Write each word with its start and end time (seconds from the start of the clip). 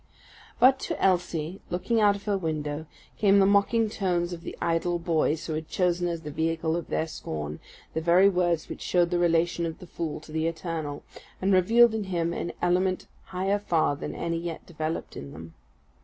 But 0.59 0.79
to 0.79 0.99
Elsie 0.99 1.61
looking 1.69 2.01
out 2.01 2.15
of 2.15 2.23
her 2.23 2.35
window 2.35 2.87
came 3.19 3.37
the 3.37 3.45
mocking 3.45 3.87
tones 3.87 4.33
of 4.33 4.41
the 4.41 4.57
idle 4.59 4.97
boys 4.97 5.45
who 5.45 5.53
had 5.53 5.67
chosen 5.67 6.07
as 6.07 6.23
the 6.23 6.31
vehicle 6.31 6.75
of 6.75 6.87
their 6.87 7.05
scorn 7.05 7.59
the 7.93 8.01
very 8.01 8.27
words 8.27 8.67
which 8.67 8.81
showed 8.81 9.11
the 9.11 9.19
relation 9.19 9.63
of 9.63 9.77
the 9.77 9.85
fool 9.85 10.19
to 10.21 10.31
the 10.31 10.47
eternal, 10.47 11.03
and 11.39 11.53
revealed 11.53 11.93
in 11.93 12.05
him 12.05 12.33
an 12.33 12.51
element 12.63 13.05
higher 13.25 13.59
far 13.59 13.95
than 13.95 14.15
any 14.15 14.39
yet 14.39 14.65
developed 14.65 15.15
in 15.15 15.33
them. 15.33 15.53